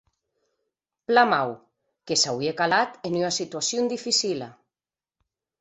Plan 1.11 1.29
mau; 1.33 1.51
que 2.11 2.17
s’auie 2.21 2.55
calat 2.63 2.97
en 3.11 3.21
ua 3.21 3.33
situacion 3.39 3.93
dificila. 3.95 4.53